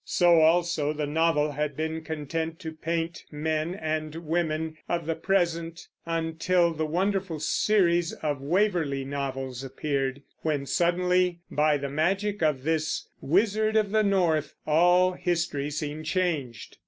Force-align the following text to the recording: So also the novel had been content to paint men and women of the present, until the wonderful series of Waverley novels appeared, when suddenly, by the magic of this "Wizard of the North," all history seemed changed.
So 0.03 0.39
also 0.41 0.93
the 0.93 1.05
novel 1.05 1.51
had 1.51 1.77
been 1.77 2.01
content 2.03 2.57
to 2.61 2.71
paint 2.71 3.23
men 3.29 3.75
and 3.75 4.15
women 4.15 4.77
of 4.89 5.05
the 5.05 5.13
present, 5.13 5.89
until 6.07 6.73
the 6.73 6.87
wonderful 6.87 7.39
series 7.39 8.11
of 8.11 8.41
Waverley 8.41 9.05
novels 9.05 9.63
appeared, 9.63 10.23
when 10.41 10.65
suddenly, 10.65 11.41
by 11.51 11.77
the 11.77 11.89
magic 11.89 12.41
of 12.41 12.63
this 12.63 13.09
"Wizard 13.21 13.75
of 13.75 13.91
the 13.91 14.01
North," 14.01 14.55
all 14.65 15.11
history 15.13 15.69
seemed 15.69 16.07
changed. 16.07 16.79